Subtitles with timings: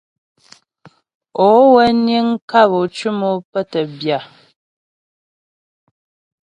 [1.45, 4.19] Ó wə́ niŋ kap ô cʉm o pə́ tə́ bya.